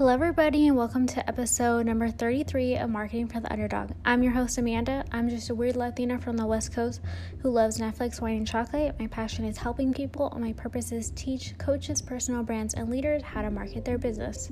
Hello, 0.00 0.14
everybody, 0.14 0.66
and 0.66 0.78
welcome 0.78 1.06
to 1.08 1.28
episode 1.28 1.84
number 1.84 2.08
33 2.08 2.76
of 2.76 2.88
Marketing 2.88 3.28
for 3.28 3.38
the 3.38 3.52
Underdog. 3.52 3.90
I'm 4.02 4.22
your 4.22 4.32
host, 4.32 4.56
Amanda. 4.56 5.04
I'm 5.12 5.28
just 5.28 5.50
a 5.50 5.54
weird 5.54 5.76
Latina 5.76 6.18
from 6.18 6.38
the 6.38 6.46
West 6.46 6.72
Coast 6.72 7.02
who 7.42 7.50
loves 7.50 7.78
Netflix, 7.78 8.18
wine, 8.18 8.38
and 8.38 8.46
chocolate. 8.46 8.98
My 8.98 9.08
passion 9.08 9.44
is 9.44 9.58
helping 9.58 9.92
people, 9.92 10.32
and 10.32 10.42
my 10.42 10.54
purpose 10.54 10.90
is 10.90 11.12
teach 11.14 11.52
coaches, 11.58 12.00
personal 12.00 12.42
brands, 12.42 12.72
and 12.72 12.88
leaders 12.88 13.20
how 13.20 13.42
to 13.42 13.50
market 13.50 13.84
their 13.84 13.98
business. 13.98 14.50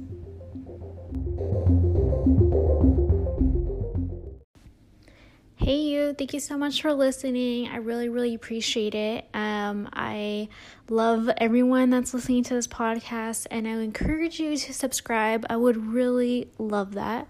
Hey, 5.60 5.78
you. 5.78 6.14
Thank 6.14 6.34
you 6.34 6.38
so 6.38 6.56
much 6.56 6.82
for 6.82 6.94
listening. 6.94 7.66
I 7.66 7.78
really, 7.78 8.08
really 8.08 8.32
appreciate 8.32 8.94
it. 8.94 9.26
Um, 9.34 9.88
I 9.92 10.50
love 10.88 11.28
everyone 11.36 11.90
that's 11.90 12.14
listening 12.14 12.44
to 12.44 12.54
this 12.54 12.68
podcast, 12.68 13.48
and 13.50 13.66
I 13.66 13.72
encourage 13.72 14.38
you 14.38 14.56
to 14.56 14.72
subscribe. 14.72 15.44
I 15.50 15.56
would 15.56 15.76
really 15.88 16.48
love 16.58 16.94
that. 16.94 17.26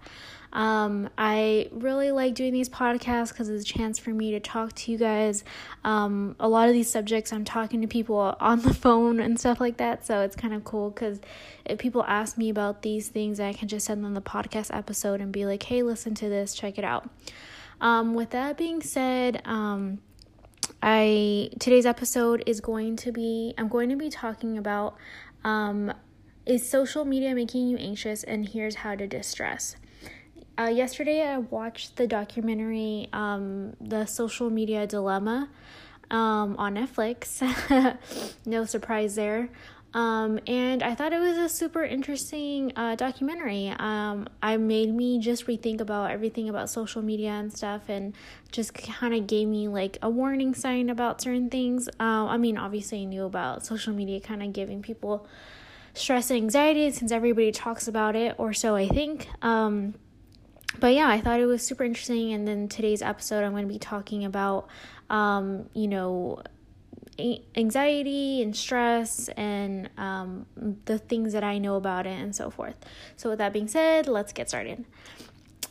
Um, 0.53 1.09
I 1.17 1.69
really 1.71 2.11
like 2.11 2.35
doing 2.35 2.53
these 2.53 2.69
podcasts 2.69 3.29
because 3.29 3.49
it's 3.49 3.67
a 3.67 3.73
chance 3.73 3.97
for 3.97 4.11
me 4.11 4.29
to 4.31 4.39
talk 4.39 4.73
to 4.73 4.91
you 4.91 4.99
guys. 4.99 5.43
Um, 5.83 6.35
a 6.39 6.47
lot 6.47 6.67
of 6.67 6.75
these 6.75 6.89
subjects, 6.89 7.33
I'm 7.33 7.45
talking 7.45 7.81
to 7.81 7.87
people 7.87 8.37
on 8.39 8.61
the 8.61 8.75
phone 8.75 9.19
and 9.19 9.39
stuff 9.39 9.59
like 9.59 9.77
that, 9.77 10.05
so 10.05 10.21
it's 10.21 10.35
kind 10.35 10.53
of 10.53 10.63
cool 10.63 10.91
because 10.91 11.19
if 11.65 11.79
people 11.79 12.03
ask 12.03 12.37
me 12.37 12.51
about 12.51 12.83
these 12.83 13.09
things, 13.09 13.39
I 13.39 13.53
can 13.53 13.67
just 13.67 13.87
send 13.87 14.05
them 14.05 14.13
the 14.13 14.21
podcast 14.21 14.69
episode 14.71 15.19
and 15.19 15.31
be 15.31 15.47
like, 15.47 15.63
hey, 15.63 15.81
listen 15.81 16.13
to 16.13 16.29
this, 16.29 16.53
check 16.53 16.77
it 16.77 16.83
out. 16.83 17.09
Um, 17.81 18.13
with 18.13 18.31
that 18.31 18.57
being 18.57 18.81
said, 18.81 19.41
um, 19.45 19.99
I 20.81 21.49
today's 21.59 21.85
episode 21.85 22.43
is 22.45 22.61
going 22.61 22.95
to 22.97 23.11
be 23.11 23.53
I'm 23.57 23.67
going 23.67 23.89
to 23.89 23.95
be 23.95 24.09
talking 24.09 24.57
about 24.57 24.95
um, 25.43 25.93
is 26.45 26.69
social 26.69 27.05
media 27.05 27.35
making 27.35 27.67
you 27.67 27.77
anxious 27.77 28.23
and 28.23 28.47
here's 28.47 28.75
how 28.75 28.95
to 28.95 29.07
distress. 29.07 29.75
Uh, 30.57 30.67
yesterday 30.67 31.25
I 31.25 31.37
watched 31.37 31.95
the 31.95 32.05
documentary 32.05 33.07
um, 33.13 33.77
The 33.79 34.05
Social 34.05 34.49
Media 34.49 34.85
Dilemma 34.85 35.49
um, 36.11 36.57
on 36.57 36.75
Netflix. 36.75 37.41
no 38.45 38.65
surprise 38.65 39.15
there. 39.15 39.49
Um, 39.93 40.39
and 40.45 40.83
I 40.83 40.93
thought 40.93 41.13
it 41.13 41.19
was 41.19 41.37
a 41.37 41.49
super 41.49 41.83
interesting 41.83 42.71
uh, 42.75 42.95
documentary. 42.95 43.73
Um, 43.79 44.27
I 44.41 44.57
made 44.57 44.93
me 44.93 45.19
just 45.19 45.47
rethink 45.47 45.81
about 45.81 46.11
everything 46.11 46.47
about 46.47 46.69
social 46.69 47.01
media 47.01 47.31
and 47.31 47.51
stuff, 47.51 47.83
and 47.87 48.13
just 48.51 48.73
kind 48.73 49.15
of 49.15 49.25
gave 49.25 49.47
me 49.47 49.67
like 49.67 49.97
a 50.01 50.09
warning 50.09 50.53
sign 50.53 50.89
about 50.89 51.21
certain 51.21 51.49
things. 51.49 51.89
Uh, 51.99 52.27
I 52.27 52.37
mean, 52.37 52.57
obviously, 52.57 53.01
I 53.01 53.05
knew 53.05 53.25
about 53.25 53.65
social 53.65 53.93
media 53.93 54.19
kind 54.19 54.43
of 54.43 54.53
giving 54.53 54.83
people 54.83 55.27
stress 55.95 56.29
and 56.29 56.37
anxiety 56.37 56.91
since 56.91 57.11
everybody 57.11 57.51
talks 57.51 57.87
about 57.87 58.15
it, 58.15 58.35
or 58.37 58.53
so 58.53 58.75
I 58.75 58.87
think. 58.87 59.27
Um, 59.41 59.95
but 60.79 60.93
yeah, 60.93 61.07
I 61.07 61.19
thought 61.19 61.39
it 61.39 61.47
was 61.47 61.65
super 61.65 61.83
interesting. 61.83 62.31
And 62.31 62.47
then 62.47 62.67
today's 62.67 63.01
episode, 63.01 63.43
I'm 63.43 63.53
going 63.53 63.67
to 63.67 63.73
be 63.73 63.79
talking 63.79 64.23
about, 64.23 64.67
um, 65.09 65.67
you 65.73 65.87
know, 65.87 66.43
anxiety 67.55 68.41
and 68.41 68.55
stress 68.55 69.29
and 69.29 69.89
um, 69.97 70.45
the 70.85 70.97
things 70.97 71.33
that 71.33 71.43
I 71.43 71.57
know 71.57 71.75
about 71.75 72.05
it 72.05 72.19
and 72.19 72.35
so 72.35 72.49
forth. 72.49 72.75
So, 73.15 73.29
with 73.29 73.39
that 73.39 73.53
being 73.53 73.67
said, 73.67 74.07
let's 74.07 74.33
get 74.33 74.49
started. 74.49 74.85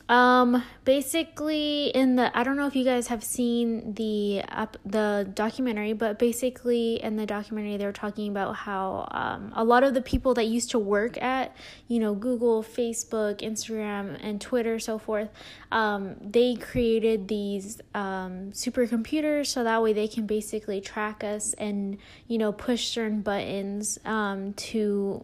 Um, 0.08 0.62
basically, 0.84 1.88
in 1.88 2.16
the 2.16 2.36
I 2.36 2.42
don't 2.42 2.56
know 2.56 2.66
if 2.66 2.74
you 2.74 2.84
guys 2.84 3.08
have 3.08 3.22
seen 3.22 3.92
the 3.92 4.42
up 4.48 4.78
the 4.84 5.30
documentary, 5.34 5.92
but 5.92 6.18
basically 6.18 7.02
in 7.02 7.16
the 7.16 7.26
documentary 7.26 7.76
they're 7.76 7.92
talking 7.92 8.30
about 8.30 8.56
how 8.56 9.06
um, 9.10 9.52
a 9.54 9.64
lot 9.64 9.84
of 9.84 9.92
the 9.92 10.00
people 10.00 10.32
that 10.34 10.46
used 10.46 10.70
to 10.70 10.78
work 10.78 11.20
at 11.22 11.54
you 11.88 11.98
know 11.98 12.14
Google, 12.14 12.62
Facebook, 12.62 13.42
Instagram, 13.42 14.18
and 14.22 14.40
Twitter, 14.40 14.78
so 14.78 14.98
forth, 14.98 15.28
um, 15.70 16.16
they 16.22 16.54
created 16.54 17.28
these 17.28 17.80
um, 17.94 18.52
supercomputers 18.52 19.48
so 19.48 19.62
that 19.62 19.82
way 19.82 19.92
they 19.92 20.08
can 20.08 20.26
basically 20.26 20.80
track 20.80 21.22
us 21.22 21.52
and 21.54 21.98
you 22.26 22.38
know 22.38 22.50
push 22.50 22.88
certain 22.88 23.20
buttons 23.20 23.98
um, 24.06 24.54
to 24.54 25.22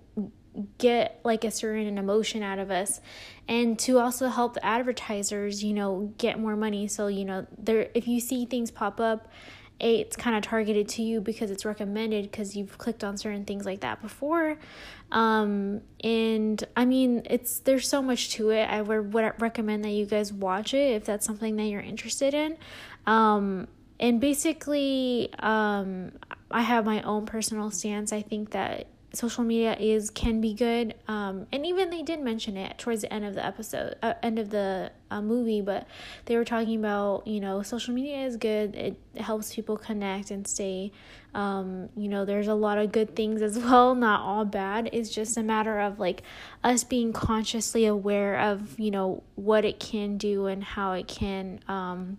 get 0.78 1.20
like 1.24 1.44
a 1.44 1.50
certain 1.50 1.98
emotion 1.98 2.42
out 2.42 2.58
of 2.58 2.70
us. 2.70 3.00
And 3.48 3.78
to 3.80 3.98
also 3.98 4.28
help 4.28 4.54
the 4.54 4.64
advertisers 4.64 5.62
you 5.62 5.74
know 5.74 6.12
get 6.18 6.38
more 6.38 6.56
money. 6.56 6.88
So 6.88 7.06
you 7.06 7.24
know 7.24 7.46
there 7.58 7.88
if 7.94 8.08
you 8.08 8.20
see 8.20 8.46
things 8.46 8.70
pop 8.70 9.00
up 9.00 9.28
it's 9.80 10.16
kind 10.16 10.36
of 10.36 10.42
targeted 10.42 10.88
to 10.88 11.02
you 11.02 11.20
because 11.20 11.50
it's 11.50 11.64
recommended 11.64 12.30
because 12.30 12.56
you've 12.56 12.78
clicked 12.78 13.02
on 13.02 13.16
certain 13.16 13.44
things 13.44 13.66
like 13.66 13.80
that 13.80 14.00
before. 14.00 14.56
Um 15.10 15.80
and 16.02 16.62
i 16.76 16.84
mean 16.84 17.22
it's 17.28 17.60
there's 17.60 17.88
so 17.88 18.00
much 18.00 18.30
to 18.30 18.50
it. 18.50 18.64
I 18.64 18.82
would, 18.82 19.12
would 19.12 19.32
recommend 19.40 19.84
that 19.84 19.90
you 19.90 20.06
guys 20.06 20.32
watch 20.32 20.74
it 20.74 20.94
if 20.94 21.04
that's 21.04 21.26
something 21.26 21.56
that 21.56 21.64
you're 21.64 21.80
interested 21.80 22.34
in. 22.34 22.56
Um 23.06 23.68
and 24.00 24.20
basically 24.20 25.30
um 25.38 26.12
i 26.50 26.62
have 26.62 26.84
my 26.84 27.02
own 27.02 27.26
personal 27.26 27.70
stance. 27.70 28.12
I 28.12 28.22
think 28.22 28.50
that 28.50 28.86
social 29.14 29.44
media 29.44 29.76
is 29.78 30.10
can 30.10 30.40
be 30.40 30.54
good. 30.54 30.94
Um, 31.08 31.46
and 31.52 31.64
even 31.64 31.90
they 31.90 32.02
did 32.02 32.20
mention 32.20 32.56
it 32.56 32.78
towards 32.78 33.02
the 33.02 33.12
end 33.12 33.24
of 33.24 33.34
the 33.34 33.44
episode 33.44 33.96
uh, 34.02 34.14
end 34.22 34.38
of 34.38 34.50
the 34.50 34.90
uh, 35.10 35.22
movie 35.22 35.60
but 35.60 35.86
they 36.24 36.36
were 36.36 36.44
talking 36.44 36.78
about 36.78 37.26
you 37.26 37.40
know 37.40 37.62
social 37.62 37.94
media 37.94 38.24
is 38.26 38.36
good. 38.36 38.74
It 38.74 38.96
helps 39.16 39.54
people 39.54 39.76
connect 39.76 40.30
and 40.30 40.46
stay 40.46 40.92
um, 41.34 41.88
you 41.96 42.08
know 42.08 42.24
there's 42.24 42.48
a 42.48 42.54
lot 42.54 42.78
of 42.78 42.92
good 42.92 43.16
things 43.16 43.42
as 43.42 43.58
well 43.64 43.94
not 43.94 44.20
all 44.20 44.44
bad. 44.44 44.90
It's 44.92 45.10
just 45.10 45.36
a 45.36 45.42
matter 45.42 45.80
of 45.80 45.98
like 45.98 46.22
us 46.62 46.84
being 46.84 47.12
consciously 47.12 47.86
aware 47.86 48.38
of 48.38 48.78
you 48.78 48.90
know 48.90 49.22
what 49.34 49.64
it 49.64 49.80
can 49.80 50.18
do 50.18 50.46
and 50.46 50.62
how 50.62 50.92
it 50.92 51.08
can 51.08 51.60
um, 51.68 52.18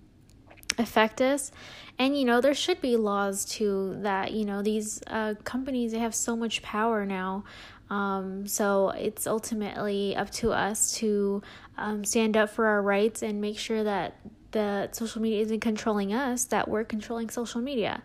affect 0.78 1.22
us. 1.22 1.52
And 1.98 2.18
you 2.18 2.26
know 2.26 2.42
there 2.42 2.54
should 2.54 2.82
be 2.82 2.98
laws 2.98 3.46
too 3.46 3.98
that 4.02 4.34
you 4.34 4.46
know 4.46 4.62
these 4.62 5.02
uh, 5.08 5.36
companies 5.44 5.94
they 5.94 6.00
have 6.00 6.16
so 6.16 6.36
much 6.36 6.62
power 6.62 7.06
now. 7.06 7.44
Um, 7.90 8.48
so 8.48 8.90
it's 8.90 9.28
ultimately 9.28 10.16
up 10.16 10.32
to 10.32 10.52
us 10.52 10.94
to 10.98 11.44
um, 11.78 12.04
stand 12.04 12.36
up 12.36 12.50
for 12.50 12.66
our 12.66 12.82
rights 12.82 13.22
and 13.22 13.40
make 13.40 13.60
sure 13.60 13.84
that 13.84 14.16
the 14.52 14.90
social 14.92 15.22
media 15.22 15.42
isn't 15.42 15.60
controlling 15.60 16.14
us 16.14 16.46
that 16.46 16.68
we're 16.68 16.86
controlling 16.86 17.30
social 17.30 17.62
media 17.62 18.02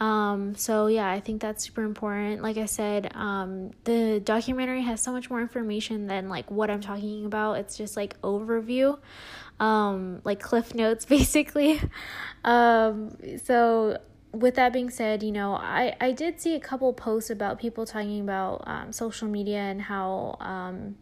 um, 0.00 0.54
so 0.56 0.86
yeah, 0.88 1.08
I 1.08 1.20
think 1.20 1.40
that's 1.40 1.64
super 1.64 1.82
important. 1.82 2.42
Like 2.42 2.56
I 2.56 2.66
said, 2.66 3.12
um, 3.14 3.70
the 3.84 4.20
documentary 4.20 4.82
has 4.82 5.00
so 5.00 5.12
much 5.12 5.30
more 5.30 5.40
information 5.40 6.06
than 6.06 6.28
like 6.28 6.50
what 6.50 6.70
I'm 6.70 6.80
talking 6.80 7.26
about. 7.26 7.58
It's 7.58 7.76
just 7.76 7.96
like 7.96 8.20
overview 8.22 8.98
um, 9.60 10.20
like 10.24 10.40
cliff 10.40 10.74
notes 10.74 11.04
basically. 11.16 11.80
um, 12.44 13.16
so 13.44 13.98
with 14.32 14.56
that 14.56 14.72
being 14.72 14.90
said, 14.90 15.22
you 15.22 15.32
know, 15.32 15.54
I, 15.54 15.94
I 16.00 16.12
did 16.12 16.40
see 16.40 16.54
a 16.54 16.60
couple 16.60 16.92
posts 16.92 17.30
about 17.30 17.60
people 17.60 17.86
talking 17.86 18.20
about 18.20 18.64
um, 18.66 18.92
social 18.92 19.28
media 19.28 19.58
and 19.58 19.80
how, 19.80 20.36
um, 20.40 20.96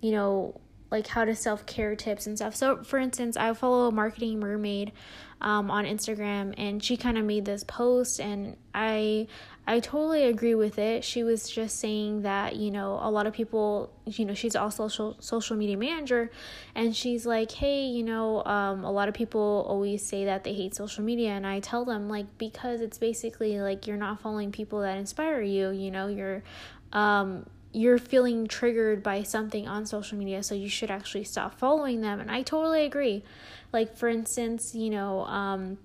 you 0.00 0.12
know, 0.12 0.60
like 0.88 1.08
how 1.08 1.24
to 1.24 1.34
self 1.34 1.66
care 1.66 1.96
tips 1.96 2.28
and 2.28 2.36
stuff. 2.36 2.54
So, 2.54 2.84
for 2.84 2.98
instance, 3.00 3.36
I 3.36 3.52
follow 3.54 3.88
a 3.88 3.90
marketing 3.90 4.38
mermaid 4.38 4.92
um, 5.40 5.70
on 5.70 5.84
Instagram, 5.84 6.54
and 6.56 6.82
she 6.82 6.96
kind 6.96 7.18
of 7.18 7.24
made 7.24 7.44
this 7.44 7.64
post, 7.64 8.20
and 8.20 8.56
I 8.74 9.26
I 9.68 9.80
totally 9.80 10.24
agree 10.24 10.54
with 10.54 10.78
it. 10.78 11.02
She 11.02 11.24
was 11.24 11.50
just 11.50 11.80
saying 11.80 12.22
that, 12.22 12.54
you 12.54 12.70
know, 12.70 13.00
a 13.02 13.10
lot 13.10 13.26
of 13.26 13.34
people, 13.34 13.92
you 14.04 14.24
know, 14.24 14.32
she's 14.32 14.54
also 14.54 14.86
social 14.86 15.16
social 15.18 15.56
media 15.56 15.76
manager 15.76 16.30
and 16.76 16.94
she's 16.94 17.26
like, 17.26 17.50
"Hey, 17.50 17.86
you 17.86 18.04
know, 18.04 18.44
um, 18.44 18.84
a 18.84 18.92
lot 18.92 19.08
of 19.08 19.14
people 19.14 19.66
always 19.68 20.06
say 20.06 20.24
that 20.26 20.44
they 20.44 20.54
hate 20.54 20.76
social 20.76 21.02
media." 21.02 21.30
And 21.30 21.44
I 21.44 21.58
tell 21.58 21.84
them 21.84 22.08
like 22.08 22.38
because 22.38 22.80
it's 22.80 22.98
basically 22.98 23.60
like 23.60 23.88
you're 23.88 23.96
not 23.96 24.20
following 24.20 24.52
people 24.52 24.80
that 24.82 24.98
inspire 24.98 25.42
you, 25.42 25.70
you 25.70 25.90
know, 25.90 26.06
you're 26.06 26.44
um 26.92 27.44
you're 27.76 27.98
feeling 27.98 28.46
triggered 28.46 29.02
by 29.02 29.22
something 29.22 29.68
on 29.68 29.84
social 29.84 30.16
media, 30.16 30.42
so 30.42 30.54
you 30.54 30.68
should 30.68 30.90
actually 30.90 31.24
stop 31.24 31.58
following 31.58 32.00
them. 32.00 32.20
And 32.20 32.30
I 32.30 32.40
totally 32.40 32.84
agree. 32.84 33.22
Like 33.70 33.94
for 33.94 34.08
instance, 34.08 34.74
you 34.74 34.88
know, 34.88 35.20
um 35.26 35.78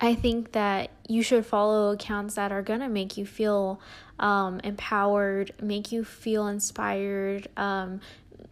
I 0.00 0.14
think 0.14 0.52
that 0.52 0.90
you 1.08 1.22
should 1.22 1.44
follow 1.44 1.92
accounts 1.92 2.34
that 2.36 2.52
are 2.52 2.62
going 2.62 2.80
to 2.80 2.88
make 2.88 3.16
you 3.16 3.26
feel 3.26 3.80
um, 4.20 4.60
empowered, 4.60 5.52
make 5.60 5.90
you 5.90 6.04
feel 6.04 6.46
inspired, 6.46 7.48
um, 7.56 8.00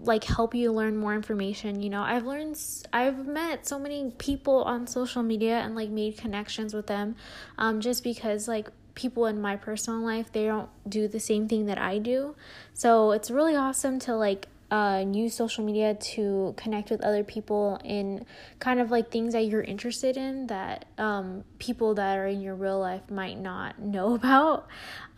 like 0.01 0.25
help 0.25 0.57
you 0.57 0.73
learn 0.73 0.97
more 0.97 1.15
information. 1.15 1.83
You 1.83 1.91
know, 1.91 2.03
I've 2.03 2.27
learned, 2.27 2.59
I've 2.93 3.29
met 3.29 3.65
so 3.65 3.79
many 3.79 4.13
people 4.19 4.65
on 4.65 4.89
social 4.89 5.23
media 5.23 5.59
and 5.59 5.77
like 5.77 5.91
made 5.91 6.19
connections 6.19 6.75
with 6.75 6.89
them 6.89 7.15
um, 7.59 7.81
just 7.81 8.03
because 8.03 8.49
like 8.49 8.69
people 8.97 9.27
in 9.27 9.41
my 9.41 9.55
personal 9.55 10.01
life 10.01 10.33
they 10.33 10.47
don't 10.47 10.69
do 10.89 11.07
the 11.07 11.21
same 11.21 11.47
thing 11.47 11.67
that 11.67 11.79
I 11.79 11.99
do. 11.99 12.35
So 12.75 13.13
it's 13.13 13.31
really 13.31 13.55
awesome 13.55 14.01
to 14.01 14.17
like 14.17 14.49
uh, 14.71 15.05
use 15.13 15.35
social 15.35 15.65
media 15.65 15.95
to 15.95 16.53
connect 16.57 16.91
with 16.91 17.01
other 17.03 17.23
people 17.23 17.81
in 17.85 18.27
kind 18.59 18.81
of 18.81 18.91
like 18.91 19.11
things 19.11 19.33
that 19.33 19.43
you're 19.47 19.63
interested 19.63 20.17
in 20.17 20.49
that 20.49 20.87
um, 20.99 21.45
people 21.59 21.95
that 21.95 22.19
are 22.19 22.27
in 22.27 22.41
your 22.41 22.55
real 22.55 22.81
life 22.81 23.09
might 23.09 23.39
not 23.39 23.79
know 23.81 24.15
about. 24.15 24.67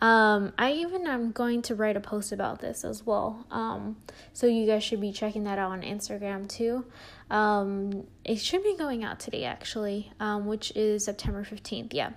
Um, 0.01 0.53
I 0.57 0.73
even 0.73 1.07
am 1.07 1.31
going 1.31 1.61
to 1.63 1.75
write 1.75 1.97
a 1.97 1.99
post 1.99 2.31
about 2.31 2.59
this 2.59 2.83
as 2.85 3.05
well. 3.05 3.45
Um, 3.49 3.97
so 4.33 4.45
you 4.45 4.67
guys 4.67 4.83
should 4.83 5.01
be 5.01 5.11
checking 5.11 5.45
that 5.45 5.57
out 5.57 5.71
on 5.71 5.81
Instagram 5.81 6.47
too. 6.47 6.85
Um, 7.31 8.05
it 8.23 8.37
should 8.37 8.63
be 8.63 8.75
going 8.77 9.03
out 9.03 9.19
today 9.19 9.45
actually, 9.45 10.11
um, 10.19 10.45
which 10.45 10.71
is 10.75 11.05
September 11.05 11.43
15th. 11.43 11.93
Yeah. 11.93 12.11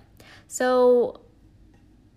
So, 0.47 1.21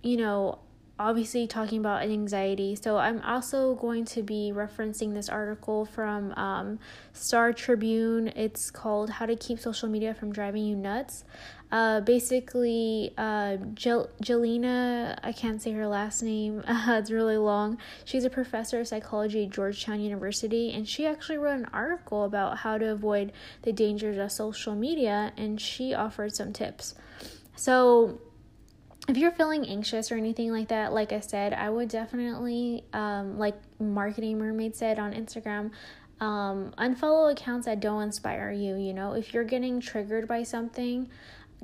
you 0.07 0.17
know, 0.17 0.61
obviously 0.99 1.47
talking 1.47 1.79
about 1.79 2.03
anxiety. 2.03 2.77
So 2.77 2.97
I'm 2.97 3.21
also 3.23 3.75
going 3.75 4.05
to 4.07 4.23
be 4.23 4.53
referencing 4.55 5.13
this 5.15 5.29
article 5.29 5.85
from 5.85 6.33
um, 6.33 6.79
Star 7.13 7.53
Tribune. 7.53 8.29
It's 8.29 8.71
called 8.71 9.11
"How 9.11 9.27
to 9.27 9.37
Keep 9.37 9.59
Social 9.59 9.89
Media 9.89 10.15
from 10.15 10.33
Driving 10.33 10.65
You 10.65 10.77
Nuts." 10.77 11.25
Uh, 11.73 12.01
basically, 12.01 13.13
uh, 13.19 13.57
Jel- 13.75 14.09
Jelena, 14.23 15.19
I 15.25 15.33
can't 15.33 15.61
say 15.61 15.73
her 15.73 15.89
last 15.89 16.23
name, 16.23 16.63
it's 16.69 17.11
really 17.11 17.37
long. 17.37 17.79
She's 18.05 18.25
a 18.25 18.31
professor 18.31 18.79
of 18.79 18.87
psychology 18.87 19.45
at 19.45 19.51
Georgetown 19.51 20.01
University, 20.01 20.73
and 20.73 20.89
she 20.89 21.07
actually 21.07 21.39
wrote 21.39 21.59
an 21.59 21.69
article 21.73 22.23
about 22.23 22.59
how 22.59 22.79
to 22.79 22.93
avoid 22.93 23.33
the 23.63 23.73
dangers 23.73 24.17
of 24.17 24.31
social 24.31 24.77
media, 24.77 25.33
and 25.37 25.61
she 25.61 25.93
offered 25.93 26.37
some 26.37 26.53
tips. 26.53 26.95
So, 27.57 28.21
if 29.09 29.17
you're 29.17 29.31
feeling 29.31 29.67
anxious 29.67 30.11
or 30.11 30.17
anything 30.17 30.51
like 30.51 30.69
that, 30.69 30.93
like 30.93 31.13
I 31.13 31.21
said, 31.21 31.53
I 31.53 31.71
would 31.71 31.89
definitely, 31.89 32.85
um, 32.93 33.39
like 33.39 33.57
Marketing 33.79 34.39
Mermaid 34.39 34.75
said 34.75 34.99
on 34.99 35.13
Instagram, 35.13 35.71
um, 36.21 36.73
unfollow 36.79 37.31
accounts 37.31 37.67
that 37.67 37.81
don't 37.81 38.03
inspire 38.03 38.51
you. 38.51 38.77
You 38.77 38.93
know, 38.95 39.13
if 39.13 39.33
you're 39.33 39.45
getting 39.45 39.81
triggered 39.81 40.27
by 40.27 40.43
something, 40.43 41.09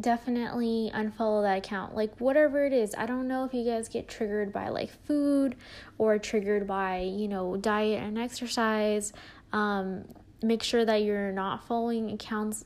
definitely 0.01 0.91
unfollow 0.95 1.43
that 1.43 1.59
account. 1.59 1.97
Like, 1.97 2.17
whatever 2.19 2.65
it 2.65 2.73
is, 2.73 2.95
I 2.97 3.07
don't 3.07 3.27
know 3.27 3.45
if 3.45 3.53
you 3.53 3.65
guys 3.65 3.89
get 3.89 4.09
triggered 4.09 4.53
by 4.53 4.69
like 4.69 4.91
food 5.05 5.57
or 5.99 6.19
triggered 6.19 6.67
by, 6.67 7.01
you 7.01 7.29
know, 7.29 7.57
diet 7.57 8.03
and 8.03 8.19
exercise. 8.19 9.13
Um, 9.53 10.05
make 10.43 10.63
sure 10.63 10.85
that 10.85 11.03
you're 11.03 11.33
not 11.33 11.67
following 11.67 12.11
accounts, 12.11 12.65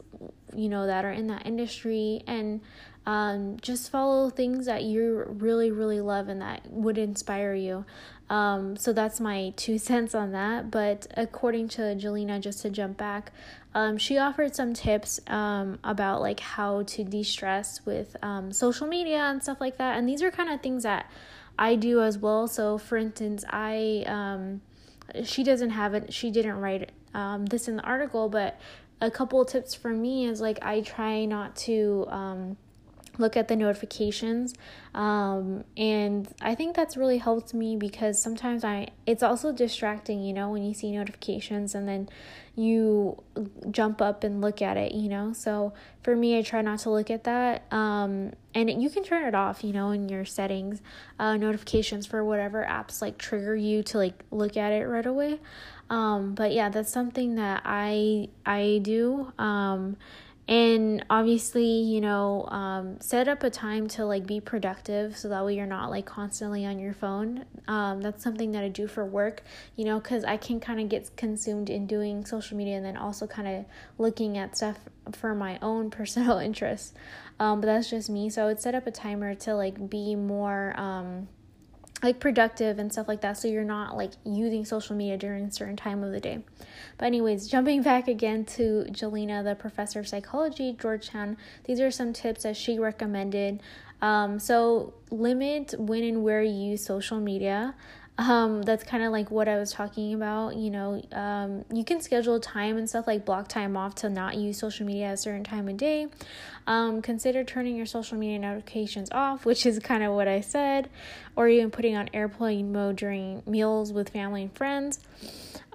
you 0.54 0.68
know, 0.68 0.86
that 0.86 1.04
are 1.04 1.12
in 1.12 1.26
that 1.28 1.46
industry 1.46 2.22
and 2.26 2.60
um, 3.06 3.56
just 3.60 3.90
follow 3.90 4.30
things 4.30 4.66
that 4.66 4.82
you 4.82 5.24
really, 5.28 5.70
really 5.70 6.00
love 6.00 6.28
and 6.28 6.42
that 6.42 6.70
would 6.70 6.98
inspire 6.98 7.54
you. 7.54 7.84
Um, 8.28 8.76
so 8.76 8.92
that's 8.92 9.20
my 9.20 9.52
two 9.56 9.78
cents 9.78 10.14
on 10.14 10.32
that. 10.32 10.70
But 10.70 11.06
according 11.16 11.68
to 11.68 11.82
Jelena, 11.82 12.40
just 12.40 12.62
to 12.62 12.70
jump 12.70 12.96
back, 12.96 13.32
um, 13.74 13.98
she 13.98 14.18
offered 14.18 14.56
some 14.56 14.74
tips 14.74 15.20
um, 15.28 15.78
about 15.84 16.20
like 16.20 16.40
how 16.40 16.82
to 16.82 17.04
de-stress 17.04 17.84
with 17.84 18.16
um, 18.22 18.52
social 18.52 18.86
media 18.86 19.18
and 19.18 19.42
stuff 19.42 19.60
like 19.60 19.76
that. 19.78 19.98
And 19.98 20.08
these 20.08 20.22
are 20.22 20.30
kind 20.30 20.50
of 20.50 20.60
things 20.60 20.82
that 20.82 21.10
I 21.58 21.76
do 21.76 22.02
as 22.02 22.18
well. 22.18 22.48
So 22.48 22.78
for 22.78 22.96
instance, 22.96 23.44
I 23.48 24.04
um, 24.06 24.62
she 25.24 25.44
doesn't 25.44 25.70
have 25.70 25.94
it. 25.94 26.12
She 26.12 26.30
didn't 26.30 26.56
write 26.60 26.90
um, 27.14 27.46
this 27.46 27.68
in 27.68 27.76
the 27.76 27.82
article, 27.82 28.28
but 28.28 28.58
a 29.00 29.10
couple 29.10 29.44
tips 29.44 29.74
for 29.74 29.90
me 29.90 30.26
is 30.26 30.40
like 30.40 30.58
I 30.62 30.80
try 30.80 31.24
not 31.24 31.56
to 31.56 32.06
um, 32.08 32.56
look 33.18 33.36
at 33.36 33.48
the 33.48 33.56
notifications 33.56 34.54
um, 34.94 35.64
and 35.76 36.28
i 36.40 36.54
think 36.54 36.74
that's 36.76 36.96
really 36.96 37.18
helped 37.18 37.54
me 37.54 37.76
because 37.76 38.20
sometimes 38.20 38.64
i 38.64 38.86
it's 39.06 39.22
also 39.22 39.52
distracting 39.52 40.22
you 40.22 40.32
know 40.32 40.50
when 40.50 40.62
you 40.62 40.74
see 40.74 40.90
notifications 40.92 41.74
and 41.74 41.88
then 41.88 42.08
you 42.54 43.22
jump 43.70 44.00
up 44.00 44.24
and 44.24 44.40
look 44.40 44.62
at 44.62 44.78
it 44.78 44.92
you 44.92 45.10
know? 45.10 45.32
So 45.34 45.74
for 46.02 46.16
me 46.16 46.38
i 46.38 46.42
try 46.42 46.62
not 46.62 46.78
to 46.80 46.90
look 46.90 47.10
at 47.10 47.24
that 47.24 47.70
um, 47.72 48.32
and 48.54 48.82
you 48.82 48.88
can 48.90 49.02
turn 49.02 49.24
it 49.24 49.34
off 49.34 49.62
you 49.62 49.72
know 49.72 49.90
in 49.90 50.08
your 50.08 50.24
settings 50.24 50.80
uh, 51.18 51.36
notifications 51.36 52.06
for 52.06 52.24
whatever 52.24 52.66
apps 52.68 53.02
like 53.02 53.18
trigger 53.18 53.56
you 53.56 53.82
to 53.84 53.98
like 53.98 54.24
look 54.30 54.56
at 54.56 54.72
it 54.72 54.86
right 54.86 55.06
away 55.06 55.38
um, 55.90 56.34
but 56.34 56.52
yeah 56.52 56.68
that's 56.68 56.92
something 56.92 57.36
that 57.36 57.62
i 57.64 58.28
i 58.44 58.80
do 58.82 59.32
um, 59.38 59.96
and 60.48 61.04
obviously 61.10 61.66
you 61.66 62.00
know 62.00 62.46
um, 62.48 63.00
set 63.00 63.28
up 63.28 63.42
a 63.42 63.50
time 63.50 63.88
to 63.88 64.04
like 64.04 64.26
be 64.26 64.40
productive 64.40 65.16
so 65.16 65.28
that 65.28 65.44
way 65.44 65.54
you're 65.56 65.66
not 65.66 65.90
like 65.90 66.06
constantly 66.06 66.64
on 66.64 66.78
your 66.78 66.94
phone. 66.94 67.44
Um, 67.66 68.00
that's 68.00 68.22
something 68.22 68.52
that 68.52 68.62
i 68.62 68.68
do 68.68 68.86
for 68.86 69.04
work 69.04 69.42
you 69.74 69.84
know 69.84 69.98
because 69.98 70.24
i 70.24 70.36
can 70.36 70.60
kind 70.60 70.78
of 70.80 70.88
get 70.88 71.16
consumed 71.16 71.68
in 71.68 71.86
doing 71.86 72.24
social 72.24 72.56
media 72.56 72.76
and 72.76 72.84
then 72.86 72.96
also 72.96 73.26
kind 73.26 73.48
of 73.48 73.64
looking 73.98 74.38
at 74.38 74.56
stuff 74.56 74.78
for 75.12 75.34
my 75.34 75.58
own 75.62 75.90
personal 75.98 76.38
interests. 76.38 76.92
Um, 77.38 77.60
but 77.60 77.66
that's 77.66 77.90
just 77.90 78.08
me. 78.08 78.30
So 78.30 78.44
i 78.44 78.46
would 78.46 78.60
set 78.60 78.74
up 78.74 78.86
a 78.86 78.90
timer 78.90 79.34
to 79.34 79.54
like 79.54 79.90
be 79.90 80.14
more 80.14 80.78
um, 80.78 81.28
like 82.02 82.20
productive 82.20 82.78
and 82.78 82.92
stuff 82.92 83.08
like 83.08 83.22
that 83.22 83.38
so 83.38 83.48
you're 83.48 83.64
not 83.64 83.96
like 83.96 84.12
using 84.24 84.64
social 84.64 84.94
media 84.94 85.16
during 85.16 85.44
a 85.44 85.52
certain 85.52 85.76
time 85.76 86.02
of 86.04 86.12
the 86.12 86.20
day. 86.20 86.40
But 86.98 87.06
anyways 87.06 87.48
jumping 87.48 87.82
back 87.82 88.08
again 88.08 88.44
to 88.56 88.86
jelena 88.90 89.42
the 89.42 89.54
professor 89.54 90.00
of 90.00 90.08
psychology 90.08 90.76
georgetown 90.78 91.36
these 91.64 91.80
are 91.80 91.90
some 91.90 92.12
tips 92.12 92.42
that 92.42 92.56
she 92.56 92.78
recommended. 92.78 93.60
Um, 94.02 94.38
so 94.38 94.92
limit 95.10 95.74
when 95.78 96.04
and 96.04 96.22
where 96.22 96.42
you 96.42 96.52
use 96.52 96.84
social 96.84 97.18
media 97.18 97.74
um, 98.18 98.62
that's 98.62 98.82
kind 98.82 99.02
of 99.02 99.12
like 99.12 99.30
what 99.30 99.46
I 99.46 99.56
was 99.56 99.72
talking 99.72 100.14
about. 100.14 100.56
You 100.56 100.70
know, 100.70 101.02
um, 101.12 101.64
you 101.72 101.84
can 101.84 102.00
schedule 102.00 102.40
time 102.40 102.78
and 102.78 102.88
stuff 102.88 103.06
like 103.06 103.24
block 103.26 103.48
time 103.48 103.76
off 103.76 103.94
to 103.96 104.08
not 104.08 104.36
use 104.36 104.58
social 104.58 104.86
media 104.86 105.06
at 105.06 105.14
a 105.14 105.16
certain 105.16 105.44
time 105.44 105.68
of 105.68 105.76
day. 105.76 106.08
Um, 106.66 107.02
consider 107.02 107.44
turning 107.44 107.76
your 107.76 107.86
social 107.86 108.16
media 108.16 108.38
notifications 108.38 109.10
off, 109.12 109.44
which 109.44 109.66
is 109.66 109.78
kind 109.80 110.02
of 110.02 110.14
what 110.14 110.28
I 110.28 110.40
said, 110.40 110.88
or 111.36 111.48
even 111.48 111.70
putting 111.70 111.96
on 111.96 112.08
airplane 112.14 112.72
mode 112.72 112.96
during 112.96 113.42
meals 113.46 113.92
with 113.92 114.08
family 114.08 114.42
and 114.42 114.56
friends. 114.56 115.00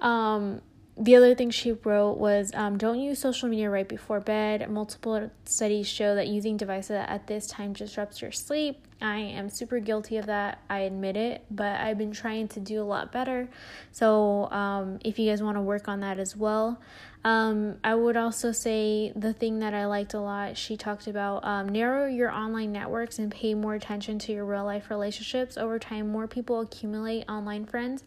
Um, 0.00 0.62
the 0.96 1.16
other 1.16 1.34
thing 1.34 1.50
she 1.50 1.72
wrote 1.72 2.18
was 2.18 2.52
um, 2.54 2.76
don't 2.76 3.00
use 3.00 3.18
social 3.18 3.48
media 3.48 3.70
right 3.70 3.88
before 3.88 4.20
bed. 4.20 4.68
Multiple 4.68 5.30
studies 5.44 5.88
show 5.88 6.14
that 6.16 6.28
using 6.28 6.56
devices 6.56 6.90
at 7.06 7.26
this 7.28 7.46
time 7.46 7.72
disrupts 7.72 8.20
your 8.20 8.32
sleep. 8.32 8.84
I 9.02 9.18
am 9.18 9.48
super 9.48 9.80
guilty 9.80 10.16
of 10.16 10.26
that. 10.26 10.60
I 10.70 10.80
admit 10.80 11.16
it, 11.16 11.44
but 11.50 11.80
I've 11.80 11.98
been 11.98 12.12
trying 12.12 12.48
to 12.48 12.60
do 12.60 12.82
a 12.82 12.84
lot 12.84 13.12
better. 13.12 13.48
So, 13.90 14.50
um, 14.50 14.98
if 15.04 15.18
you 15.18 15.28
guys 15.28 15.42
want 15.42 15.56
to 15.56 15.60
work 15.60 15.88
on 15.88 16.00
that 16.00 16.18
as 16.18 16.36
well, 16.36 16.80
um, 17.24 17.76
I 17.84 17.94
would 17.94 18.16
also 18.16 18.50
say 18.50 19.12
the 19.14 19.32
thing 19.32 19.60
that 19.60 19.74
I 19.74 19.86
liked 19.86 20.12
a 20.14 20.20
lot, 20.20 20.56
she 20.56 20.76
talked 20.76 21.06
about 21.06 21.44
um, 21.44 21.68
narrow 21.68 22.06
your 22.06 22.32
online 22.32 22.72
networks 22.72 23.18
and 23.18 23.30
pay 23.30 23.54
more 23.54 23.74
attention 23.74 24.18
to 24.20 24.32
your 24.32 24.44
real 24.44 24.64
life 24.64 24.90
relationships. 24.90 25.56
Over 25.56 25.78
time, 25.78 26.08
more 26.10 26.26
people 26.26 26.60
accumulate 26.60 27.24
online 27.28 27.64
friends 27.64 28.02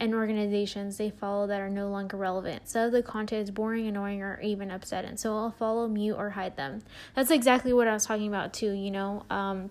and 0.00 0.14
organizations 0.14 0.96
they 0.96 1.10
follow 1.10 1.46
that 1.46 1.60
are 1.60 1.70
no 1.70 1.88
longer 1.88 2.16
relevant. 2.16 2.68
So 2.68 2.90
the 2.90 3.02
content 3.02 3.44
is 3.44 3.50
boring, 3.52 3.86
annoying, 3.86 4.20
or 4.20 4.40
even 4.40 4.72
upsetting. 4.72 5.16
So 5.16 5.36
I'll 5.36 5.52
follow, 5.52 5.86
mute, 5.86 6.16
or 6.16 6.30
hide 6.30 6.56
them. 6.56 6.82
That's 7.14 7.30
exactly 7.30 7.72
what 7.72 7.86
I 7.86 7.92
was 7.92 8.04
talking 8.04 8.26
about, 8.26 8.52
too, 8.52 8.72
you 8.72 8.90
know. 8.90 9.24
Um, 9.30 9.70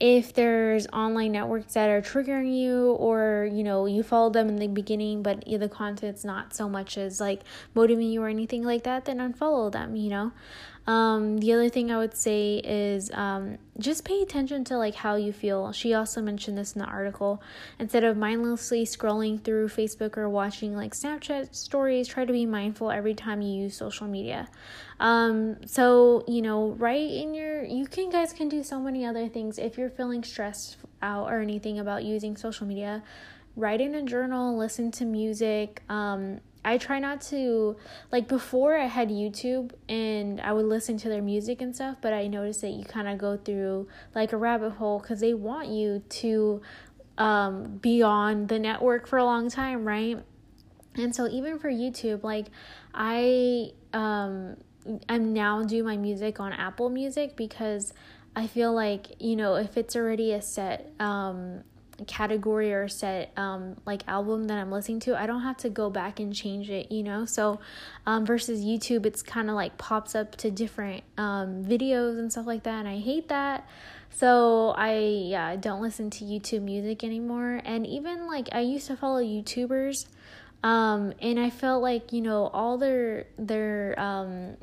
if 0.00 0.34
there's 0.34 0.86
online 0.88 1.32
networks 1.32 1.74
that 1.74 1.88
are 1.88 2.02
triggering 2.02 2.56
you 2.56 2.92
or 2.92 3.48
you 3.52 3.62
know 3.62 3.86
you 3.86 4.02
follow 4.02 4.28
them 4.28 4.48
in 4.48 4.56
the 4.56 4.66
beginning 4.66 5.22
but 5.22 5.44
the 5.44 5.68
content's 5.68 6.24
not 6.24 6.54
so 6.54 6.68
much 6.68 6.98
as 6.98 7.20
like 7.20 7.42
motivating 7.74 8.10
you 8.10 8.22
or 8.22 8.28
anything 8.28 8.64
like 8.64 8.82
that 8.82 9.04
then 9.04 9.18
unfollow 9.18 9.70
them 9.70 9.94
you 9.94 10.10
know 10.10 10.32
um, 10.86 11.38
the 11.38 11.52
other 11.54 11.70
thing 11.70 11.90
I 11.90 11.96
would 11.96 12.14
say 12.14 12.58
is 12.58 13.10
um, 13.12 13.56
just 13.78 14.04
pay 14.04 14.20
attention 14.20 14.64
to 14.64 14.76
like 14.76 14.94
how 14.94 15.16
you 15.16 15.32
feel. 15.32 15.72
She 15.72 15.94
also 15.94 16.20
mentioned 16.20 16.58
this 16.58 16.74
in 16.74 16.80
the 16.80 16.86
article. 16.86 17.42
Instead 17.78 18.04
of 18.04 18.18
mindlessly 18.18 18.84
scrolling 18.84 19.42
through 19.42 19.68
Facebook 19.68 20.18
or 20.18 20.28
watching 20.28 20.76
like 20.76 20.92
Snapchat 20.92 21.54
stories, 21.54 22.06
try 22.06 22.26
to 22.26 22.32
be 22.32 22.44
mindful 22.44 22.90
every 22.90 23.14
time 23.14 23.40
you 23.40 23.62
use 23.62 23.76
social 23.76 24.06
media. 24.06 24.48
Um, 25.00 25.66
so 25.66 26.22
you 26.28 26.42
know, 26.42 26.72
right 26.72 27.10
in 27.10 27.32
your. 27.32 27.64
You 27.64 27.86
can 27.86 28.10
guys 28.10 28.34
can 28.34 28.50
do 28.50 28.62
so 28.62 28.78
many 28.78 29.06
other 29.06 29.26
things 29.26 29.58
if 29.58 29.78
you're 29.78 29.83
feeling 29.90 30.22
stressed 30.22 30.76
out 31.02 31.30
or 31.30 31.40
anything 31.40 31.78
about 31.78 32.04
using 32.04 32.36
social 32.36 32.66
media. 32.66 33.02
Write 33.56 33.80
in 33.80 33.94
a 33.94 34.02
journal, 34.02 34.56
listen 34.56 34.90
to 34.92 35.04
music. 35.04 35.82
Um, 35.88 36.40
I 36.64 36.78
try 36.78 36.98
not 36.98 37.20
to 37.22 37.76
like 38.10 38.26
before 38.26 38.76
I 38.76 38.86
had 38.86 39.10
YouTube 39.10 39.72
and 39.88 40.40
I 40.40 40.52
would 40.52 40.64
listen 40.64 40.96
to 40.98 41.08
their 41.08 41.20
music 41.20 41.60
and 41.60 41.74
stuff, 41.74 41.98
but 42.00 42.12
I 42.12 42.26
noticed 42.26 42.62
that 42.62 42.70
you 42.70 42.84
kind 42.84 43.06
of 43.06 43.18
go 43.18 43.36
through 43.36 43.88
like 44.14 44.32
a 44.32 44.36
rabbit 44.36 44.70
hole 44.70 44.98
cuz 44.98 45.20
they 45.20 45.34
want 45.34 45.68
you 45.68 46.02
to 46.08 46.62
um 47.18 47.76
be 47.78 48.02
on 48.02 48.46
the 48.46 48.58
network 48.58 49.06
for 49.06 49.18
a 49.18 49.24
long 49.24 49.50
time, 49.50 49.84
right? 49.84 50.18
And 50.96 51.14
so 51.14 51.28
even 51.28 51.58
for 51.58 51.70
YouTube, 51.70 52.22
like 52.22 52.46
I 52.94 53.72
um 53.92 54.56
I'm 55.08 55.32
now 55.32 55.62
do 55.62 55.82
my 55.82 55.96
music 55.96 56.40
on 56.40 56.52
Apple 56.52 56.88
Music 56.88 57.36
because 57.36 57.92
I 58.36 58.46
feel 58.46 58.72
like, 58.72 59.20
you 59.22 59.36
know, 59.36 59.54
if 59.54 59.76
it's 59.76 59.94
already 59.96 60.32
a 60.32 60.42
set 60.42 60.92
um 61.00 61.62
category 62.06 62.72
or 62.72 62.88
set 62.88 63.32
um, 63.36 63.76
like 63.86 64.02
album 64.08 64.48
that 64.48 64.58
I'm 64.58 64.70
listening 64.70 65.00
to, 65.00 65.18
I 65.20 65.26
don't 65.26 65.42
have 65.42 65.56
to 65.58 65.70
go 65.70 65.90
back 65.90 66.18
and 66.20 66.34
change 66.34 66.70
it, 66.70 66.90
you 66.90 67.02
know. 67.02 67.24
So 67.24 67.60
um, 68.06 68.26
versus 68.26 68.64
YouTube, 68.64 69.06
it's 69.06 69.22
kind 69.22 69.48
of 69.48 69.56
like 69.56 69.78
pops 69.78 70.14
up 70.14 70.36
to 70.36 70.50
different 70.50 71.04
um, 71.16 71.64
videos 71.64 72.18
and 72.18 72.30
stuff 72.32 72.46
like 72.46 72.64
that, 72.64 72.80
and 72.80 72.88
I 72.88 72.98
hate 72.98 73.28
that. 73.28 73.68
So 74.10 74.74
I 74.76 74.98
yeah, 74.98 75.56
don't 75.56 75.82
listen 75.82 76.10
to 76.10 76.24
YouTube 76.24 76.62
music 76.62 77.02
anymore. 77.02 77.60
And 77.64 77.86
even 77.86 78.26
like 78.26 78.48
I 78.52 78.60
used 78.60 78.86
to 78.86 78.96
follow 78.96 79.20
YouTubers 79.20 80.06
um 80.62 81.12
and 81.20 81.38
I 81.38 81.50
felt 81.50 81.82
like, 81.82 82.12
you 82.12 82.20
know, 82.20 82.46
all 82.46 82.78
their 82.78 83.26
their 83.36 83.98
um 83.98 84.56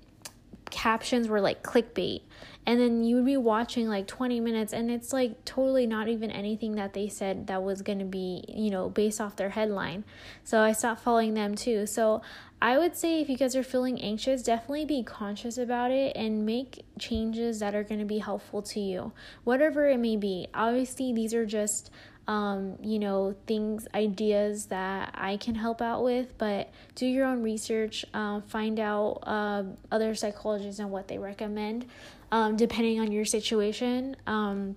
captions 0.72 1.28
were 1.28 1.42
like 1.42 1.62
clickbait. 1.62 2.22
And 2.66 2.80
then 2.80 3.04
you 3.04 3.16
would 3.16 3.26
be 3.26 3.38
watching 3.38 3.88
like 3.88 4.06
20 4.08 4.40
minutes 4.40 4.72
and 4.72 4.92
it's 4.92 5.12
like 5.12 5.44
totally 5.46 5.88
not 5.88 6.08
even 6.08 6.30
anything 6.30 6.76
that 6.76 6.94
they 6.94 7.08
said 7.08 7.48
that 7.48 7.64
was 7.64 7.82
going 7.82 7.98
to 8.00 8.06
be 8.06 8.44
you 8.48 8.70
know 8.70 8.90
based 8.90 9.20
off 9.20 9.36
their 9.36 9.50
headline. 9.50 10.04
So 10.44 10.62
i 10.62 10.72
stopped 10.72 11.02
following 11.02 11.34
them 11.34 11.56
too. 11.56 11.86
So 11.86 12.22
i 12.62 12.78
would 12.78 12.96
say 12.96 13.20
if 13.20 13.30
you 13.30 13.38
guys 13.38 13.56
are 13.56 13.64
feeling 13.64 14.00
anxious 14.00 14.44
definitely 14.44 14.86
be 14.86 15.02
conscious 15.02 15.58
about 15.58 15.90
it 15.90 16.16
and 16.16 16.46
make 16.46 16.86
changes 17.00 17.60
that 17.60 17.74
are 17.74 17.84
going 17.84 18.00
to 18.00 18.06
be 18.06 18.20
helpful 18.20 18.62
to 18.62 18.80
you 18.80 19.12
whatever 19.44 19.90
it 19.90 19.98
may 19.98 20.16
be. 20.16 20.48
Obviously 20.54 21.12
these 21.12 21.34
are 21.34 21.46
just 21.46 21.90
um, 22.28 22.78
you 22.82 23.00
know, 23.00 23.36
things, 23.48 23.88
ideas 23.94 24.68
that 24.68 25.14
I 25.16 25.38
can 25.38 25.56
help 25.56 25.82
out 25.82 26.04
with, 26.04 26.38
but 26.38 26.72
do 26.96 27.06
your 27.06 27.26
own 27.26 27.42
research, 27.42 28.06
uh, 28.14 28.42
find 28.42 28.80
out 28.80 29.20
uh, 29.24 29.64
other 29.92 30.16
psychologists 30.16 30.80
and 30.80 30.92
what 30.92 31.08
they 31.08 31.18
recommend 31.18 31.86
um, 32.32 32.56
depending 32.56 33.00
on 33.00 33.12
your 33.12 33.26
situation. 33.26 34.16
Um, 34.26 34.76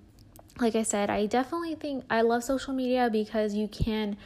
like 0.60 0.76
I 0.76 0.82
said, 0.82 1.10
I 1.10 1.26
definitely 1.26 1.74
think 1.74 2.04
I 2.10 2.22
love 2.22 2.44
social 2.44 2.74
media 2.74 3.08
because 3.10 3.54
you 3.54 3.68
can 3.68 4.16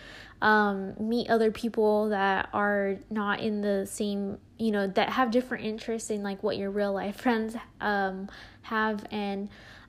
um, 0.43 0.95
meet 0.99 1.31
other 1.31 1.51
people 1.51 2.11
that 2.11 2.49
are 2.53 2.97
not 3.11 3.41
in 3.41 3.61
the 3.61 3.87
same, 3.87 4.39
you 4.59 4.71
know, 4.71 4.87
that 4.87 5.11
have 5.11 5.31
different 5.31 5.65
interests 5.65 6.11
in 6.11 6.23
like 6.23 6.43
what 6.43 6.57
your 6.57 6.71
real 6.71 6.93
life 6.93 7.17
friends 7.21 7.57
um, 7.81 8.29
have. 8.63 9.05
And 9.11 9.49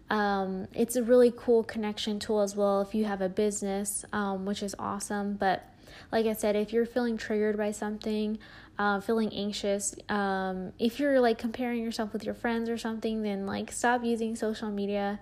um, 0.09 0.67
it's 0.73 0.95
a 0.95 1.03
really 1.03 1.31
cool 1.35 1.63
connection 1.63 2.19
tool 2.19 2.41
as 2.41 2.55
well 2.55 2.81
if 2.81 2.95
you 2.95 3.05
have 3.05 3.21
a 3.21 3.29
business, 3.29 4.05
um, 4.11 4.45
which 4.45 4.63
is 4.63 4.75
awesome. 4.79 5.33
But 5.33 5.63
like 6.11 6.25
I 6.25 6.33
said, 6.33 6.55
if 6.55 6.73
you're 6.73 6.85
feeling 6.85 7.17
triggered 7.17 7.57
by 7.57 7.71
something, 7.71 8.39
uh, 8.77 9.01
feeling 9.01 9.31
anxious, 9.33 9.95
um, 10.07 10.73
if 10.79 10.99
you're 10.99 11.19
like 11.19 11.37
comparing 11.37 11.83
yourself 11.83 12.13
with 12.13 12.23
your 12.23 12.33
friends 12.33 12.69
or 12.69 12.77
something, 12.77 13.21
then 13.21 13.45
like 13.45 13.71
stop 13.71 14.03
using 14.03 14.35
social 14.35 14.71
media. 14.71 15.19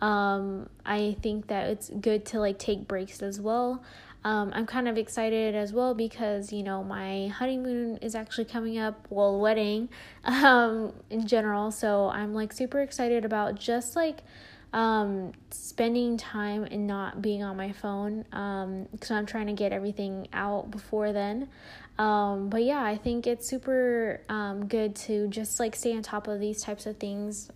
Um, 0.00 0.68
I 0.84 1.16
think 1.22 1.46
that 1.46 1.68
it's 1.68 1.88
good 1.88 2.26
to 2.26 2.40
like 2.40 2.58
take 2.58 2.86
breaks 2.86 3.22
as 3.22 3.40
well. 3.40 3.82
Um, 4.26 4.50
I'm 4.52 4.66
kind 4.66 4.88
of 4.88 4.98
excited 4.98 5.54
as 5.54 5.72
well 5.72 5.94
because 5.94 6.52
you 6.52 6.64
know 6.64 6.82
my 6.82 7.28
honeymoon 7.28 7.98
is 7.98 8.16
actually 8.16 8.46
coming 8.46 8.76
up, 8.76 9.06
well, 9.08 9.38
wedding, 9.38 9.88
um, 10.24 10.92
in 11.10 11.28
general. 11.28 11.70
So 11.70 12.08
I'm 12.08 12.34
like 12.34 12.52
super 12.52 12.80
excited 12.80 13.24
about 13.24 13.54
just 13.54 13.94
like 13.94 14.24
um, 14.72 15.30
spending 15.52 16.16
time 16.16 16.64
and 16.64 16.88
not 16.88 17.22
being 17.22 17.44
on 17.44 17.56
my 17.56 17.70
phone 17.70 18.24
because 18.24 19.10
um, 19.10 19.16
I'm 19.16 19.26
trying 19.26 19.46
to 19.46 19.52
get 19.52 19.72
everything 19.72 20.26
out 20.32 20.72
before 20.72 21.12
then. 21.12 21.48
Um, 21.96 22.48
but 22.48 22.64
yeah, 22.64 22.82
I 22.82 22.96
think 22.96 23.28
it's 23.28 23.48
super 23.48 24.22
um, 24.28 24.66
good 24.66 24.96
to 25.06 25.28
just 25.28 25.60
like 25.60 25.76
stay 25.76 25.94
on 25.94 26.02
top 26.02 26.26
of 26.26 26.40
these 26.40 26.62
types 26.62 26.84
of 26.86 26.96
things. 26.96 27.48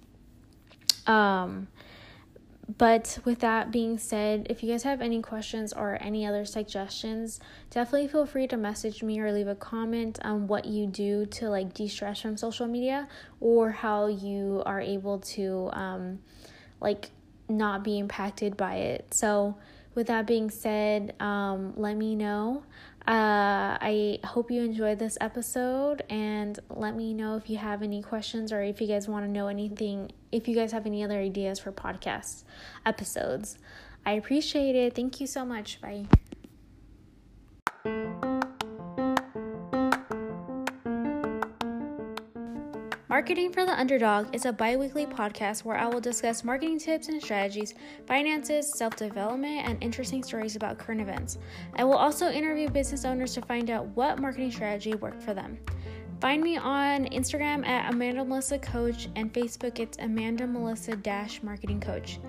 Um, 1.09 1.67
but 2.79 3.19
with 3.25 3.41
that 3.41 3.71
being 3.71 3.99
said, 3.99 4.47
if 4.51 4.63
you 4.63 4.71
guys 4.71 4.83
have 4.83 5.01
any 5.01 5.23
questions 5.23 5.73
or 5.73 5.99
any 6.01 6.27
other 6.27 6.45
suggestions, 6.45 7.41
definitely 7.71 8.09
feel 8.09 8.27
free 8.27 8.47
to 8.49 8.57
message 8.57 9.03
me 9.03 9.19
or 9.19 9.33
leave 9.33 9.49
a 9.49 9.55
comment 9.55 10.19
on 10.23 10.47
what 10.47 10.67
you 10.67 10.87
do 10.87 11.27
to 11.27 11.49
like 11.49 11.75
de 11.75 11.89
stress 11.89 12.21
from 12.21 12.37
social 12.37 12.67
media 12.67 13.09
or 13.41 13.71
how 13.71 14.07
you 14.07 14.63
are 14.67 14.81
able 14.81 15.19
to 15.21 15.71
um, 15.73 16.19
like 16.81 17.11
not 17.49 17.83
be 17.83 17.99
impacted 17.99 18.57
by 18.57 18.77
it. 18.77 19.13
So, 19.13 19.57
with 19.95 20.07
that 20.07 20.27
being 20.27 20.51
said, 20.51 21.15
um, 21.21 21.75
let 21.77 21.97
me 21.97 22.15
know. 22.15 22.63
Uh, 23.07 23.77
I 23.81 24.19
hope 24.25 24.51
you 24.51 24.63
enjoyed 24.63 24.99
this 24.99 25.17
episode 25.21 26.03
and 26.09 26.59
let 26.69 26.95
me 26.95 27.15
know 27.15 27.37
if 27.37 27.51
you 27.51 27.57
have 27.57 27.83
any 27.83 28.03
questions 28.03 28.53
or 28.53 28.63
if 28.63 28.81
you 28.81 28.87
guys 28.87 29.09
want 29.09 29.25
to 29.25 29.31
know 29.31 29.49
anything, 29.49 30.13
if 30.31 30.47
you 30.47 30.55
guys 30.55 30.73
have 30.73 30.87
any 30.87 31.03
other 31.03 31.19
ideas 31.19 31.59
for 31.59 31.73
podcast 31.73 32.45
episodes. 32.85 33.59
I 34.05 34.13
appreciate 34.13 34.77
it. 34.77 34.95
Thank 34.95 35.21
you 35.21 35.27
so 35.27 35.45
much. 35.45 35.81
Bye. 35.81 36.07
Marketing 43.21 43.53
for 43.53 43.67
the 43.67 43.79
Underdog 43.79 44.35
is 44.35 44.47
a 44.47 44.53
bi 44.53 44.77
weekly 44.77 45.05
podcast 45.05 45.63
where 45.63 45.77
I 45.77 45.87
will 45.87 46.01
discuss 46.01 46.43
marketing 46.43 46.79
tips 46.79 47.09
and 47.09 47.23
strategies, 47.23 47.75
finances, 48.07 48.73
self 48.73 48.97
development, 48.97 49.69
and 49.69 49.77
interesting 49.83 50.23
stories 50.23 50.57
about 50.57 50.79
current 50.79 51.03
events. 51.03 51.37
I 51.77 51.85
will 51.85 51.99
also 51.99 52.31
interview 52.31 52.71
business 52.71 53.05
owners 53.05 53.35
to 53.35 53.43
find 53.43 53.69
out 53.69 53.85
what 53.89 54.19
marketing 54.19 54.51
strategy 54.51 54.95
worked 54.95 55.23
for 55.23 55.35
them. 55.35 55.59
Find 56.23 56.43
me 56.43 56.57
on 56.57 57.05
Instagram 57.09 57.67
at 57.67 57.93
Amanda 57.93 58.25
Melissa 58.25 58.59
Coach 58.59 59.11
and 59.17 59.31
Facebook 59.35 59.81
it's 59.81 59.99
Amanda 59.99 60.47
Melissa 60.47 60.97
Dash 60.97 61.43
Marketing 61.43 61.79
Coach. 61.79 62.21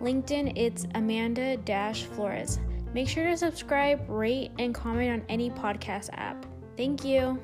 LinkedIn 0.00 0.52
it's 0.54 0.86
Amanda 0.94 1.56
Dash 1.56 2.04
Flores. 2.04 2.60
Make 2.94 3.08
sure 3.08 3.24
to 3.24 3.36
subscribe, 3.36 4.08
rate, 4.08 4.52
and 4.60 4.72
comment 4.72 5.10
on 5.10 5.26
any 5.28 5.50
podcast 5.50 6.10
app. 6.12 6.46
Thank 6.76 7.04
you. 7.04 7.36